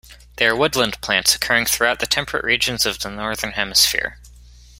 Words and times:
They 0.37 0.47
are 0.47 0.55
woodland 0.55 0.99
plants 1.01 1.35
occurring 1.35 1.67
throughout 1.67 1.99
the 1.99 2.07
temperate 2.07 2.43
regions 2.43 2.87
of 2.87 2.97
the 2.97 3.11
Northern 3.11 3.51
Hemisphere. 3.51 4.17